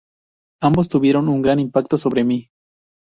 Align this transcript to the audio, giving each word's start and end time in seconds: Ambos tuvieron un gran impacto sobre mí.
Ambos 0.63 0.89
tuvieron 0.89 1.29
un 1.29 1.43
gran 1.43 1.59
impacto 1.59 1.99
sobre 1.99 2.23
mí. 2.23 2.49